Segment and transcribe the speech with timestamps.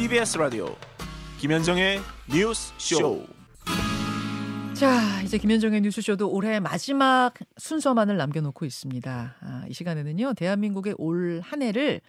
[0.00, 0.74] CBS 라디오
[1.40, 2.00] 김현정의
[2.32, 3.26] 뉴스 쇼.
[4.72, 9.36] 자, 이제 김현정의 뉴스쇼도 올해 마지막 순서만을 남겨놓고 있습니다.
[9.38, 12.00] 아, 이 시간에는요, 대한민국의 올 한 해를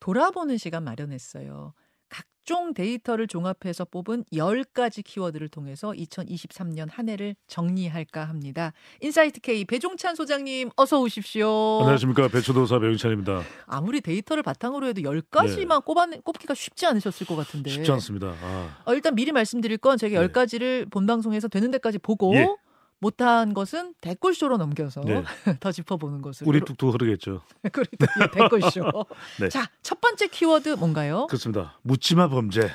[0.00, 1.72] 돌아보는 시간 마련했어요.
[2.50, 8.72] 각종 데이터를 종합해서 뽑은 10가지 키워드를 통해서 2023년 한 해를 정리할까 합니다.
[9.00, 11.78] 인사이트 K 배종찬 소장님 어서 오십시오.
[11.82, 13.42] 안녕하십니까 배추도사 배종찬입니다.
[13.66, 17.70] 아무리 데이터를 바탕으로 해도 10가지만 꼽아 꼽기가 쉽지 않으셨을 것 같은데.
[17.70, 18.34] 쉽지 않습니다.
[18.42, 18.78] 아.
[18.84, 20.26] 어, 일단 미리 말씀드릴 건 제가 네.
[20.26, 22.48] 10가지를 본 방송에서 되는 데까지 보고 예.
[23.00, 25.24] 못한 것은 댓글쇼로 넘겨서 네.
[25.60, 26.48] 더 짚어보는 것으로.
[26.48, 27.42] 우리 뚝뚝 흐르겠죠.
[27.72, 27.96] 그리고
[28.32, 29.06] 댓글쇼.
[29.40, 29.48] 네.
[29.48, 31.26] 자, 첫 번째 키워드 뭔가요?
[31.26, 31.78] 그렇습니다.
[31.82, 32.70] 묻지마 범죄.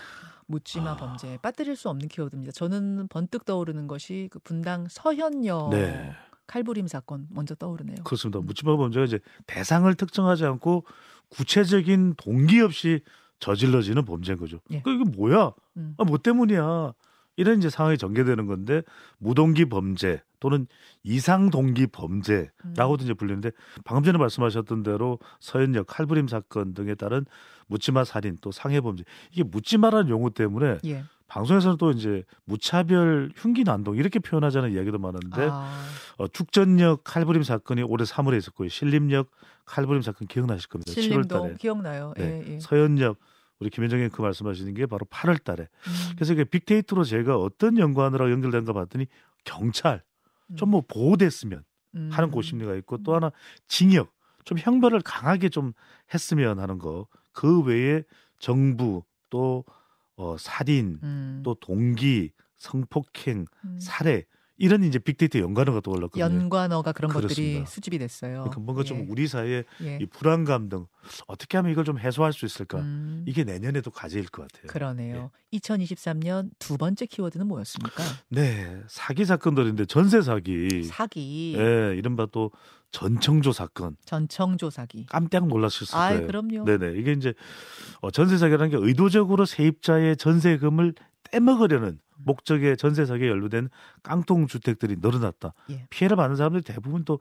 [0.48, 0.98] 묻지마 아.
[0.98, 1.38] 범죄.
[1.38, 2.51] 빠뜨릴 수 없는 키워드입니다.
[2.51, 6.11] 저는 번뜩 떠오르는 것이 그 분당 서현역 네.
[6.48, 8.03] 칼부림 사건 먼저 떠오르네요.
[8.03, 8.39] 그렇습니다.
[8.39, 10.85] 묻지마 범죄가 이제 대상을 특정하지 않고
[11.29, 13.01] 구체적인 동기 없이
[13.39, 14.60] 저질러지는 범죄인 거죠.
[14.71, 14.82] 예.
[14.82, 15.54] 그 이게 뭐야?
[15.77, 15.95] 음.
[15.98, 16.93] 아, 뭐 때문이야?
[17.38, 18.82] 이런 이제 상황이 전개되는 건데
[19.18, 20.68] 무동기 범죄 또는
[21.04, 23.52] 이상 동기 범죄라고도 이제 불리는데
[23.84, 27.26] 방금 전에 말씀하셨던 대로 서현역 칼부림 사건 등에 따른
[27.68, 31.04] 묻지마 살인 또 상해 범죄 이게 묻지마라는 용어 때문에 예.
[31.28, 35.82] 방송에서는 또 이제 무차별 흉기 난동 이렇게 표현하자는 이야기도 많은데 아,
[36.18, 38.70] 어, 축전역 칼부림 사건이 올해 3월에 있었고요.
[38.70, 39.30] 신림역
[39.66, 40.91] 칼부림 사건 기억나실 겁니다.
[40.91, 41.56] 7월 신림동 달에.
[41.56, 42.13] 기억나요.
[42.16, 42.44] 네.
[42.46, 42.60] 예, 예.
[42.60, 43.18] 서현역
[43.59, 45.63] 우리 김현정님 그 말씀하시는 게 바로 8월 달에.
[45.63, 49.07] 음, 그래서 이게 빅데이터로 제가 어떤 연관으로 연결된가 봤더니
[49.43, 50.03] 경찰
[50.57, 51.63] 좀 뭐 보호됐으면
[51.95, 52.09] 음.
[52.11, 53.31] 하는 고심리가 있고 또 하나
[53.67, 55.73] 징역 좀 형벌을 강하게 좀
[56.13, 57.07] 했으면 하는 거.
[57.31, 58.03] 그 외에
[58.39, 59.65] 정부 또
[60.15, 61.41] 어, 살인 음.
[61.43, 63.79] 또 동기 성폭행 음.
[63.79, 64.25] 살해
[64.57, 66.23] 이런 이제 빅데이터 연관어가 떠올랐거든요.
[66.23, 67.69] 연관어가 그런 것들이 그렇습니다.
[67.69, 68.34] 수집이 됐어요.
[68.44, 69.06] 그러니까 뭔가 좀 예.
[69.09, 70.00] 우리 사회에 예.
[70.01, 70.85] 이 불안감 등
[71.28, 72.79] 어떻게 하면 이걸 좀 해소할 수 있을까?
[72.79, 74.67] 음, 이게 내년에도 과제일 것 같아요.
[74.67, 75.31] 그러네요.
[75.53, 78.03] 2023년 두 번째 키워드는 뭐였습니까?
[78.29, 80.83] 네, 사기 사건들인데 전세 사기.
[80.83, 82.51] 사기, 예, 이른바 또
[82.91, 83.97] 전청조 사건.
[84.05, 85.05] 전청조 사기.
[85.07, 85.44] 깜짝
[85.97, 86.27] 아, 거예요.
[86.27, 86.63] 그럼요.
[86.63, 86.97] 네네.
[86.97, 87.33] 이게 이제
[87.99, 90.94] 어, 전세 사기라는 게 의도적으로 세입자의 전세금을
[91.31, 93.69] 떼먹으려는 목적의 전세 사기에 연루된
[94.03, 95.53] 깡통 주택들이 늘어났다.
[95.69, 95.86] 예.
[95.90, 97.19] 피해를 받는 사람들이 대부분 또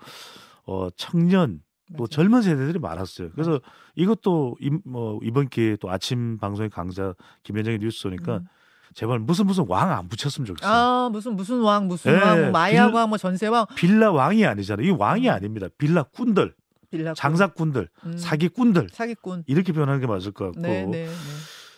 [0.66, 1.60] 어, 청년
[1.96, 2.06] 또 맞아요.
[2.08, 3.30] 젊은 세대들이 많았어요.
[3.32, 3.60] 그래서
[3.94, 8.46] 이것도 이, 뭐 이번 기회에 또 아침 방송의 강자 김현정의 뉴스 오니까 음.
[8.94, 10.72] 제발 무슨 무슨 왕 안 붙였으면 좋겠어요.
[10.72, 14.86] 아 무슨 무슨 왕 무슨 예, 왕뭐 마약 빌- 왕뭐 전세왕 빌라 왕이 아니잖아요.
[14.86, 15.66] 이 왕이 아닙니다.
[15.76, 16.54] 빌라 꾼들,
[16.90, 19.42] 빌라 장사꾼들, 음, 사기꾼들 사기꾼.
[19.46, 20.60] 이렇게 표현하는 게 맞을 것 같고.
[20.60, 21.08] 네, 네, 네.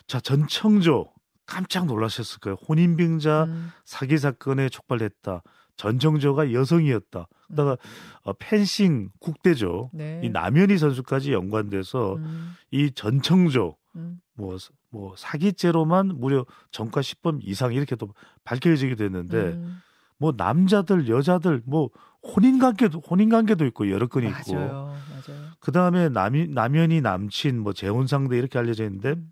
[0.05, 1.09] 자 전청조
[1.47, 2.57] 깜짝 놀라셨을 거예요.
[2.67, 5.41] 혼인빙자 음, 사기 사건에 촉발됐다.
[5.77, 7.27] 전청조가 여성이었다.
[7.47, 7.77] 그다가
[8.23, 9.91] 어, 펜싱 국대죠.
[9.93, 10.21] 네.
[10.23, 14.57] 이 남현희 선수까지 연관돼서 음, 이 전청조 음, 뭐,
[14.89, 19.81] 뭐 사기죄로만 무려 전과 10번 이상 이렇게 또 밝혀지게 됐는데 음,
[20.17, 21.89] 뭐 남자들 여자들 뭐
[22.21, 24.73] 혼인 관계도 혼인 관계도 있고 여러 건이 있고 맞아요,
[25.11, 25.41] 맞아요.
[25.59, 29.31] 그 다음에 남이 남연이 남친 뭐 재혼 상대 이렇게 알려져 있는데 음,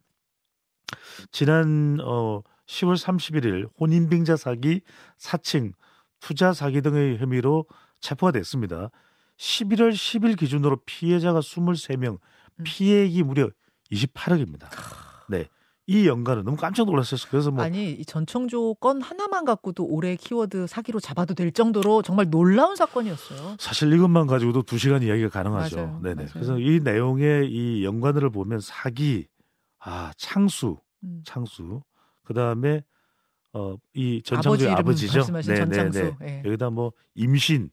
[1.31, 4.81] 지난 어 10월 31일 혼인빙자 사기,
[5.18, 5.73] 사칭,
[6.19, 7.66] 투자 사기 등의 혐의로
[8.00, 8.90] 체포가 됐습니다.
[9.38, 12.63] 11월 10일 기준으로 피해자가 23명, 음.
[12.63, 13.50] 피해액이 무려
[13.91, 14.68] 28억입니다.
[15.29, 15.47] 네.
[15.88, 17.19] 이 연간은 너무 깜짝 놀랐어요.
[17.29, 22.29] 그래서 뭐 아니 이 전청조 건 하나만 갖고도 올해 키워드 사기로 잡아도 될 정도로 정말
[22.31, 23.57] 놀라운 사건이었어요.
[23.59, 25.75] 사실 이것만 가지고도 두 시간 이야기가 가능하죠.
[25.75, 26.00] 맞아요.
[26.02, 26.16] 네네.
[26.16, 26.29] 맞아요.
[26.34, 29.28] 그래서 이 내용의 이 연관을 보면 사기,
[29.85, 31.22] 아 창수, 음.
[31.23, 31.81] 창수,
[32.23, 32.84] 그 다음에
[33.53, 35.19] 어이 아버지 전창조의 이름 아버지죠.
[35.19, 36.16] 말씀하신 전창수.
[36.23, 36.41] 예.
[36.44, 37.69] 여기다 뭐 임신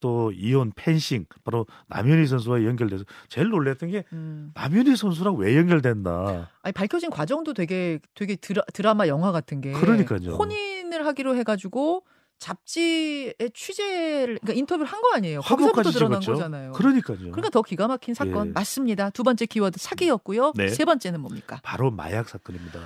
[0.00, 4.50] 또 이혼 펜싱 바로 남현희 선수와 연결돼서 제일 놀랬던 게 음.
[4.54, 6.50] 남현희 선수랑 왜 연결됐나.
[6.62, 10.34] 아니 밝혀진 과정도 되게 되게 드라, 드라마 영화 같은 게 그러니까요.
[10.34, 12.04] 혼인을 하기로 해가지고
[12.38, 15.40] 잡지의 취재를 그러니까 인터뷰를 한 거 아니에요.
[15.42, 16.32] 거기서부터 드러난 찍었죠.
[16.38, 16.72] 거잖아요.
[16.72, 17.18] 그러니까요.
[17.18, 18.52] 그러니까 더 기가 막힌 사건 예.
[18.52, 19.10] 맞습니다.
[19.10, 20.52] 두 번째 키워드 사기였고요.
[20.56, 20.68] 네.
[20.68, 21.60] 세 번째는 뭡니까?
[21.62, 22.80] 바로 마약 사건입니다.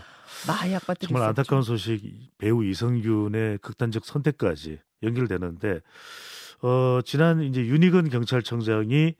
[0.46, 1.62] 마약 빠뜨릴 정말 수 안타까운.
[1.62, 2.02] 소식
[2.38, 5.80] 배우 이성균의 극단적 선택까지 연결되는데
[6.62, 9.14] 어 지난 이제 윤희근 경찰청장이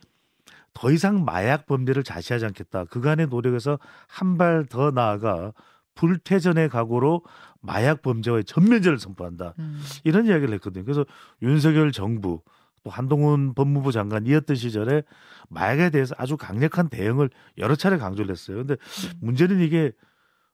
[0.74, 2.84] 더 이상 마약 범죄를 자시하지 않겠다.
[2.84, 5.52] 그간의 노력에서 한 발 더 나아가
[5.98, 7.24] 불태전의 각오로
[7.60, 9.54] 마약 범죄와의 전면제를 선포한다.
[9.58, 9.82] 음.
[10.04, 10.84] 이런 이야기를 했거든요.
[10.84, 11.04] 그래서
[11.42, 12.40] 윤석열 정부
[12.84, 15.02] 또 한동훈 법무부 장관이었던 시절에
[15.48, 18.58] 마약에 대해서 아주 강력한 대응을 여러 차례 강조를 했어요.
[18.58, 19.18] 근데 음.
[19.20, 19.90] 문제는 이게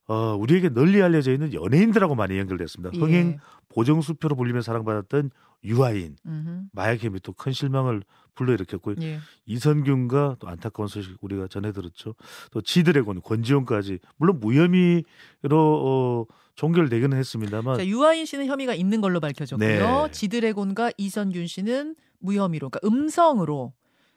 [0.06, 2.94] 어, 우리에게 널리 알려져 있는 연예인들하고 많이 연결됐습니다.
[2.94, 2.98] 예.
[2.98, 3.38] 흥행
[3.68, 5.30] 보정수표로 불리며 사랑받았던
[5.64, 6.66] 유아인, 음흠.
[6.72, 8.02] 마약혐이 또 큰 실망을
[8.34, 8.96] 불러일으켰고요.
[9.02, 9.18] 예.
[9.46, 12.14] 이선균과 또 안타까운 소식 우리가 전해 들었죠.
[12.50, 15.06] 또 지드래곤, 권지용까지 물론 무혐의로
[15.52, 16.26] 어,
[16.56, 19.68] 종결되기는 했습니다만 자, 유아인 씨는 혐의가 있는 걸로 밝혀졌고요.
[20.06, 20.10] 네.
[20.12, 23.72] 지드래곤과 이선균 씨는 무혐의로, 그러니까 음성으로.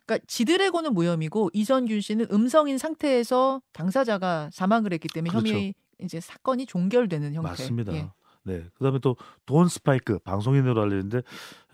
[0.05, 5.49] 그러니까 지드래곤은 무혐의고 이선균 씨는 음성인 상태에서 당사자가 사망을 했기 때문에 그렇죠.
[5.49, 7.49] 혐의 이제 사건이 종결되는 형태.
[7.49, 7.94] 맞습니다.
[7.94, 8.09] 예.
[8.47, 8.65] 네.
[8.77, 9.15] 그다음에 또
[9.45, 11.21] 돈 스파이크 방송인으로 알려졌는데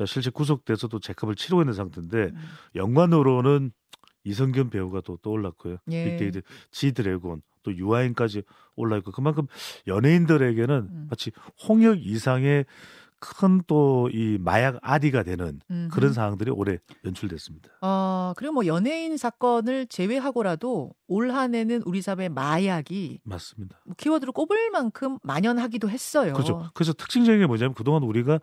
[0.05, 2.35] 실제 구속돼서 또 재컵을 치르고 있는 상태인데 음.
[2.75, 3.71] 연관으로는
[4.23, 5.77] 이성균 배우가 또 떠올랐고요.
[5.91, 6.05] 예.
[6.05, 6.41] 빅데이트
[6.71, 8.43] 지드래곤 또 유아인까지
[8.75, 9.47] 올라 있고 그만큼
[9.87, 11.07] 연예인들에게는 음.
[11.09, 11.31] 마치
[11.67, 12.65] 홍역 이상의
[13.23, 15.89] 큰 또 이 마약 아디가 되는 음흠.
[15.93, 17.69] 그런 상황들이 올해 연출됐습니다.
[17.81, 23.79] 어, 그리고 뭐 연예인 사건을 제외하고라도 올 한해는 우리 사회 마약이 맞습니다.
[23.85, 26.33] 뭐 키워드로 꼽을 만큼 만연하기도 했어요.
[26.33, 26.69] 그렇죠.
[26.73, 28.39] 그래서 특징적인 게 뭐냐면 그동안 우리가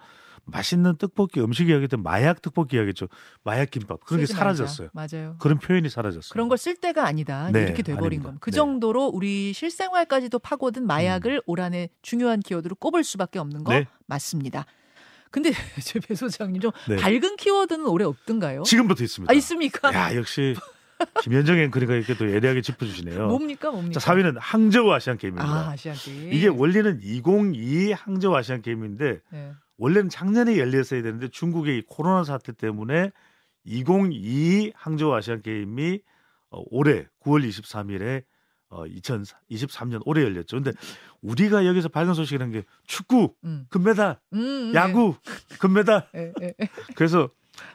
[0.50, 3.08] 맛있는 떡볶이 음식 이야기했던 마약 떡볶이 이야기했죠.
[3.44, 4.26] 마약 김밥 그런 게.
[4.26, 4.88] 사라졌어요.
[4.92, 5.36] 맞아요.
[5.38, 6.30] 그런 표현이 사라졌어요.
[6.32, 7.50] 그런 걸 쓸 때가 아니다.
[7.52, 8.22] 네, 이렇게 돼버린.
[8.22, 8.38] 겁니다.
[8.40, 8.54] 그 네.
[8.54, 8.56] 음.
[8.56, 13.86] 정도로 우리 실생활까지도 파고든 마약을 올 한해 중요한 키워드로 꼽을 수밖에 없는 거 네.
[14.06, 14.66] 맞습니다.
[15.30, 15.50] 근데
[15.82, 16.96] 제 배 소장님 좀 네.
[16.96, 18.62] 밝은 키워드는 올해 없던가요?
[18.64, 19.32] 지금부터 있습니다.
[19.32, 19.94] 아 있습니까?
[19.94, 20.56] 야 역시
[21.22, 23.28] 김현정 앵커니까 이렇게 또 예리하게 짚어주시네요.
[23.28, 23.98] 뭡니까 뭡니까?
[23.98, 25.48] 자 4위는 항저우 아시안 게임입니다.
[25.48, 26.32] 아 아시안 게임.
[26.32, 29.52] 이게 원래는 2022 항저우 아시안 게임인데 네.
[29.80, 33.10] 원래는 작년에 열렸어야 되는데 중국의 이 코로나 사태 때문에
[33.64, 36.00] 2022 항저우 아시안 게임이
[36.50, 38.22] 어, 올해 9월 23일에
[38.68, 40.58] 어, 2023년 올해 열렸죠.
[40.58, 40.72] 근데
[41.22, 43.66] 우리가 여기서 밝은 소식이라는 게 축구 음.
[43.70, 45.16] 금메달, 음, 야구
[45.58, 46.08] 금메달.
[46.12, 46.32] 네.
[46.42, 47.30] 예, 예, 그래서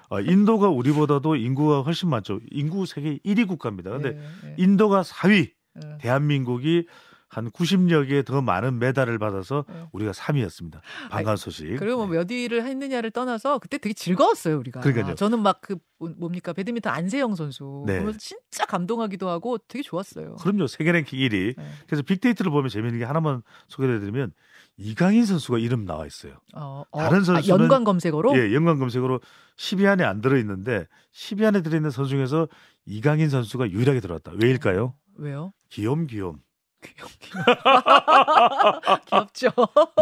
[0.09, 2.39] 어, 인도가 우리보다도 인구가 훨씬 많죠.
[2.51, 3.89] 인구 세계 1위 국가입니다.
[3.89, 4.55] 근데 예, 예.
[4.57, 5.51] 인도가 4위,
[5.83, 5.97] 예.
[5.99, 6.85] 대한민국이
[7.27, 9.83] 한 90여 개 더 많은 메달을 받아서 네.
[9.91, 10.79] 우리가 3위였습니다.
[11.09, 11.75] 반가운 소식.
[11.77, 14.79] 그리고 뭐몇 위를 했느냐를 떠나서 그때 되게 즐거웠어요 우리가.
[14.81, 15.15] 그러니까요.
[15.15, 15.77] 저는 막 그
[16.17, 17.99] 뭡니까 배드민턴 안세영 선수 네.
[17.99, 20.35] 보면서 진짜 감동하기도 하고 되게 좋았어요.
[20.35, 20.67] 그럼요.
[20.67, 21.55] 세계 랭킹 1위.
[21.57, 21.71] 네.
[21.87, 24.33] 그래서 빅데이터를 보면 재미있는 게 하나만 소개해드리면
[24.77, 26.33] 이강인 선수가 이름 나와 있어요.
[26.53, 29.21] 어, 어, 다른 아, 선수는- 연관 검색어로 예, 연관 검색으로
[29.57, 32.47] 10위 안에 안 들어 있는데 10위 안에 들어 있는 선수 중에서
[32.85, 34.33] 이강인 선수가 유일하게 들어왔다.
[34.35, 34.93] 왜일까요?
[35.15, 35.53] 왜요?
[35.69, 36.39] 귀염 귀염.
[36.85, 37.43] 귀염 귀염.
[39.05, 39.51] 귀엽죠.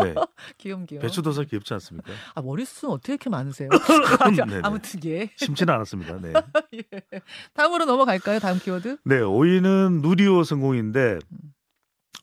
[0.04, 0.16] 네.
[0.58, 1.02] 귀염 귀염.
[1.02, 2.12] 배추도사 귀엽지 않습니까?
[2.36, 3.70] 아 머리숱은 어떻게 이렇게 많으세요?
[4.36, 4.62] 네네.
[4.64, 5.30] 아무튼 예.
[5.36, 6.20] 심지는 않았습니다.
[6.20, 6.34] 네.
[6.76, 6.84] 예.
[7.54, 8.40] 다음으로 넘어갈까요?
[8.40, 8.98] 다음 키워드.
[9.06, 11.20] 네, 5위는 누리호 성공인데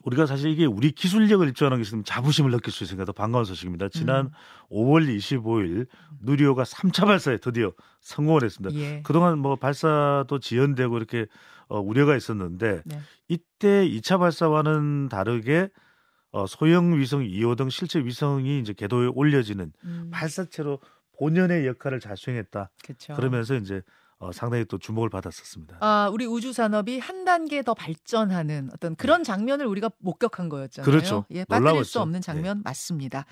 [0.03, 3.89] 우리가 사실 이게 우리 기술력을 입증하는 게 있으면 자부심을 느낄 수 있으니까 더 반가운 소식입니다.
[3.89, 4.31] 지난 음.
[4.71, 5.87] 5월 25일
[6.21, 8.75] 누리호가 3차 발사에 드디어 성공을 했습니다.
[8.79, 9.01] 예.
[9.03, 11.27] 그동안 뭐 발사도 지연되고 이렇게
[11.71, 12.99] 어, 우려가 있었는데 네.
[13.29, 15.69] 이때 2차 발사와는 다르게
[16.31, 20.79] 어, 소형 위성 2호 등 실제 위성이 이제 궤도에 올려지는 음, 발사체로
[21.17, 22.71] 본연의 역할을 잘 수행했다.
[22.83, 23.13] 그렇죠.
[23.13, 23.81] 그러면서 이제
[24.21, 25.77] 어, 상당히 또 주목을 받았었습니다.
[25.79, 30.85] 아, 우리 우주 산업이 한 단계 더 발전하는 어떤 그런 장면을 우리가 목격한 거였잖아요.
[30.85, 30.91] 네.
[30.91, 31.25] 그렇죠.
[31.31, 31.83] 예, 빠뜨릴.
[31.85, 33.25] 수 없는 장면 맞습니다.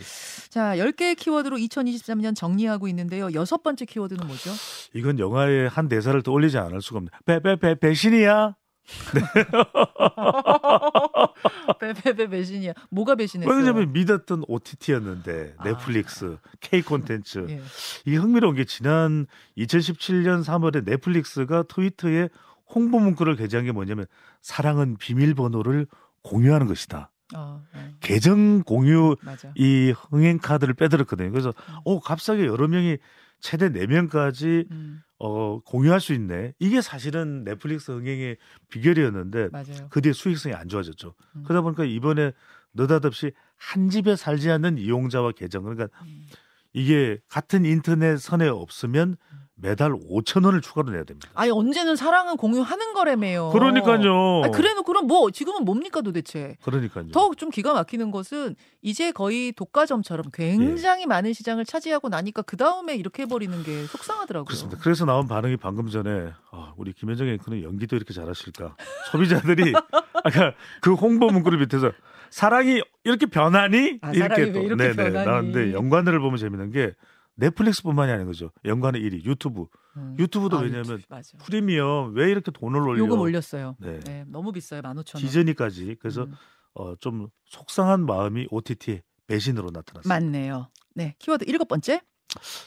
[0.50, 3.32] 자, 10개의 키워드로 2023년 정리하고 있는데요.
[3.36, 4.50] 여섯 번째 키워드는 뭐죠?
[4.96, 7.10] 이건 영화의 한 대사를 또 올리지 않을 수가 없네.
[7.26, 8.56] 배배배 배신이야.
[11.80, 12.74] 배배배 배신이야.
[12.90, 13.56] 뭐가 배신했어요?
[13.56, 15.64] 왜냐면 믿었던 OTT였는데 아.
[15.64, 17.46] 넷플릭스, K 콘텐츠.
[17.50, 17.62] 예.
[18.06, 19.28] 이 흥미로운 게 지난
[19.58, 22.30] 2017년 3월에 넷플릭스가 트위터에
[22.68, 24.06] 홍보 문구를 게재한 게 뭐냐면
[24.42, 25.88] 사랑은 비밀번호를
[26.22, 27.12] 공유하는 것이다.
[27.36, 29.52] 어, 어, 계정 공유 맞아.
[29.56, 31.32] 이 흥행 카드를 빼들었거든요.
[31.32, 31.76] 그래서 음.
[31.86, 32.98] 어 갑자기 여러 명이
[33.40, 36.54] 최대 4명까지 음, 어 공유할 수 있네.
[36.60, 38.38] 이게 사실은 넷플릭스 흥행의
[38.70, 39.88] 비결이었는데 맞아요.
[39.90, 41.14] 그 뒤에 수익성이 안 좋아졌죠.
[41.36, 41.44] 음.
[41.44, 42.32] 그러다 보니까 이번에
[42.74, 46.28] 느닷없이 한 집에 살지 않는 이용자와 계정 그러니까 음.
[46.74, 49.18] 이게 같은 인터넷 선에 없으면
[49.62, 51.30] 매달 5천 원을 추가로 내야 됩니다.
[51.34, 53.50] 아니 언제는 사랑은 공유하는 거라며요.
[53.52, 54.44] 그러니까요.
[54.46, 56.56] 아, 그래도 그럼 뭐 지금은 뭡니까 도대체?
[56.64, 57.10] 그러니까요.
[57.12, 61.06] 더 좀 기가 막히는 것은 이제 거의 독과점처럼 굉장히 예.
[61.06, 64.46] 많은 시장을 차지하고 나니까 그 다음에 이렇게 해버리는 게 속상하더라고요.
[64.46, 64.80] 그렇습니다.
[64.82, 68.76] 그래서 나온 반응이 방금 전에 아, 우리 김현정 앵커는 연기도 이렇게 잘하실까?
[69.12, 69.74] 소비자들이
[70.24, 71.92] 아까 그 홍보 문구를 밑에서
[72.30, 75.26] 사랑이 이렇게 변하니 아, 사랑이 왜 이렇게 변하니?
[75.26, 76.94] 나왔는데 연관어를 보면 재밌는 게
[77.40, 78.52] 넷플릭스뿐만이 아닌 거죠.
[78.66, 79.66] 연관의 1위 유튜브.
[79.98, 80.16] 음.
[80.20, 81.44] 유튜브도 아, 왜냐면 유튜브.
[81.44, 83.00] 프리미엄 왜 이렇게 돈을 올려?
[83.00, 83.76] 요금 올렸어요.
[83.80, 84.00] 네.
[84.02, 84.82] 네, 너무 비싸요.
[84.82, 85.18] 15,000원.
[85.18, 86.34] 디즈니까지 그래서 음,
[86.74, 90.08] 어, 좀 속상한 마음이 OTT의 배신으로 나타났습니다.
[90.14, 90.70] 맞네요.
[90.96, 92.02] 네, 키워드 일곱 번째.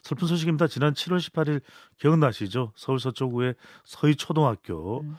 [0.03, 0.67] 슬픈 소식입니다.
[0.67, 1.61] 지난 7월 18일
[1.99, 2.73] 기억나시죠?
[2.75, 5.17] 서울 서초구의 서희 초등학교 음.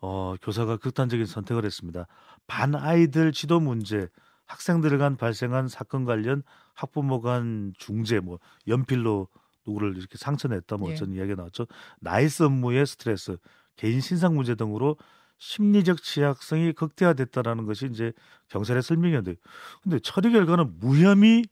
[0.00, 2.06] 어, 교사가 극단적인 선택을 했습니다.
[2.46, 4.08] 반 아이들 지도 문제,
[4.46, 6.42] 학생들 간 발생한 사건 관련
[6.74, 9.28] 학부모 간 중재, 뭐 연필로
[9.66, 10.94] 누구를 이렇게 상처냈다, 뭐 예.
[10.94, 11.66] 어쩐 이야기가 나왔죠.
[12.00, 13.36] 나이스 업무의 스트레스,
[13.76, 14.96] 개인 신상 문제 등으로
[15.38, 18.12] 심리적 취약성이 극대화됐다라는 것이 이제
[18.48, 19.38] 경찰의 설명이었는데,
[19.82, 21.44] 근데 처리 결과는 무혐의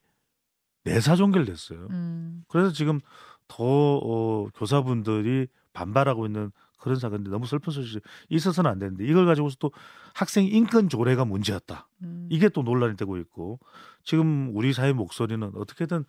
[0.84, 1.88] 내사 종결됐어요.
[1.90, 2.44] 음.
[2.48, 3.00] 그래서 지금
[3.48, 9.56] 더 어, 교사분들이 반발하고 있는 그런 사건인데 너무 슬픈 소식이 있어서는 안 되는데 이걸 가지고서
[9.58, 9.72] 또
[10.14, 11.88] 학생 인권 조례가 문제였다.
[12.02, 12.28] 음.
[12.30, 13.58] 이게 또 논란이 되고 있고
[14.02, 16.04] 지금 우리 사회 목소리는 어떻게든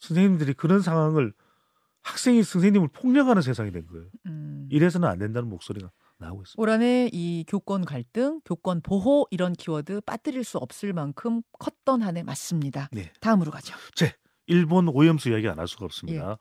[0.00, 1.32] 선생님들이 그런 상황을
[2.02, 4.06] 학생이 선생님을 폭력하는 세상이 된 거예요.
[4.26, 4.68] 음.
[4.70, 6.62] 이래서는 안 된다는 목소리가 나오고 있습니다.
[6.62, 12.16] 올 한해 이 교권 갈등, 교권 보호 이런 키워드 빠뜨릴 수 없을 만큼 컸던 한
[12.16, 12.88] 해 맞습니다.
[12.92, 13.10] 네.
[13.20, 13.74] 다음으로 가죠.
[14.46, 16.36] 일본 오염수 이야기 안 할 수가 없습니다.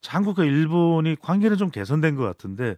[0.00, 2.76] 자, 한국과 일본이 관계는 좀 개선된 것 같은데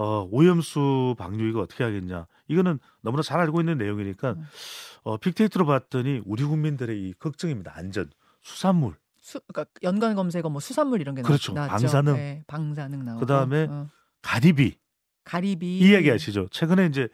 [0.00, 2.26] 어, 오염수 방류 이거 어떻게 하겠냐?
[2.48, 4.46] 이거는 너무나 잘 알고 있는 내용이니까 음.
[5.02, 7.72] 어, 빅데이터로 봤더니 우리 국민들의 이 걱정입니다.
[7.74, 11.52] 안전, 수산물, 수, 그러니까 연관 검색어 뭐 수산물 이런 게 그렇죠.
[11.52, 11.72] 나왔죠.
[11.72, 12.14] 방사능.
[12.14, 13.20] 네, 방사능 나오고.
[13.20, 13.90] 그다음에 어,
[14.22, 14.78] 가리비
[15.24, 16.48] 가리비 이 이야기 아시죠?
[16.50, 17.08] 최근에 이제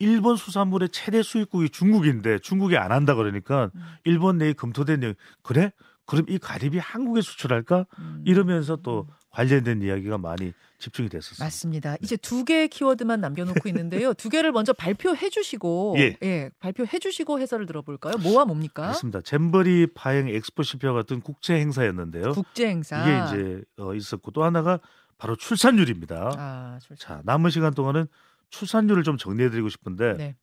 [0.00, 3.82] 일본 수산물의 최대 수입국이 중국인데 중국이 안 한다 그러니까 음.
[4.02, 5.14] 일본 내에 검토된 내용
[5.44, 5.70] 그래?
[6.06, 7.86] 그럼 이 가리비 한국에 수출할까?
[8.00, 8.24] 음.
[8.26, 11.44] 이러면서 또 관련된 이야기가 많이 집중이 됐었어요.
[11.44, 11.96] 맞습니다.
[12.02, 14.12] 이제 두 개의 키워드만 남겨놓고 있는데요.
[14.14, 16.50] 두 개를 먼저 발표해 주시고, 예.
[16.58, 18.16] 발표해 주시고 해설을 들어볼까요?
[18.18, 18.82] 뭐와 뭡니까?
[18.82, 19.20] 그렇습니다.
[19.20, 22.32] 잼버리 파행 엑스포시피와 같은 국제 행사였는데요.
[22.32, 23.02] 국제 행사.
[23.02, 24.80] 이게 이제 어, 있었고 또 하나가
[25.16, 26.32] 바로 출산율입니다.
[26.36, 27.18] 아, 출산.
[27.18, 28.06] 자 남은 시간 동안은
[28.48, 30.36] 출산율을 좀 정리해드리고 싶은데 네.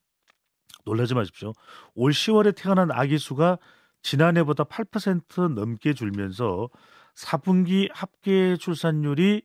[0.85, 1.51] 놀라지 마십시오.
[1.95, 3.57] 올 10월에 태어난 아기 수가
[4.01, 6.69] 지난해보다 8% 넘게 줄면서
[7.17, 9.41] 4분기 합계 출산율이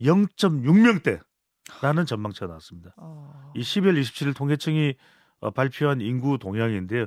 [0.00, 2.94] 0.6명대라는 전망치가 나왔습니다.
[2.96, 4.94] 어, 이 12월 27일 통계청이
[5.40, 7.06] 어, 발표한 인구 동향인데요.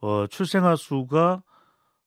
[0.00, 1.42] 어, 출생아 수가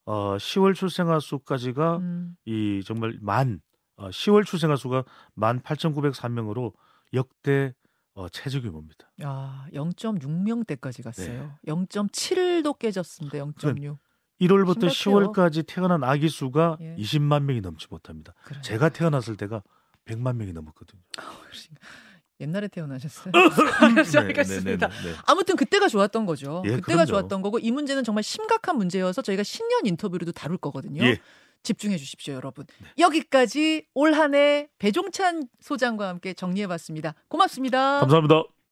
[0.05, 3.61] 어, 10월 출생아 수까지가 음, 이 정말 만
[3.95, 5.05] 어, 10월 출생아 수가
[5.35, 6.73] 만 8,903명으로
[7.13, 7.73] 역대
[8.15, 9.11] 어, 최저 규모입니다.
[9.23, 11.57] 야, 0.6명대까지 갔어요.
[11.63, 11.71] 네.
[11.71, 13.37] 0.7도 깨졌습니다.
[13.37, 13.97] 0.6.
[14.47, 15.31] 1월부터 심각해요.
[15.31, 16.95] 10월까지 태어난 아기 수가 예.
[16.97, 18.33] 20만 명이 넘지 못합니다.
[18.43, 18.59] 그래.
[18.61, 19.63] 제가 태어났을 때가
[20.05, 21.01] 100만 명이 넘었거든요.
[22.39, 23.31] 옛날에 태어나셨어요.
[23.31, 23.39] 네,
[24.19, 24.87] 알겠습니다.
[24.87, 25.15] 네, 네, 네.
[25.27, 26.61] 아무튼 그때가 좋았던 거죠.
[26.65, 27.05] 예, 그때가 그럼요.
[27.05, 31.03] 좋았던 거고 이 문제는 정말 심각한 문제여서 저희가 신년 인터뷰로도 다룰 거거든요.
[31.03, 31.19] 예.
[31.61, 32.65] 집중해 주십시오, 여러분.
[32.99, 37.13] 여기까지 올 한 해 배종찬 소장과 함께 정리해 봤습니다.
[37.29, 38.01] 고맙습니다.
[38.01, 38.43] 감사합니다.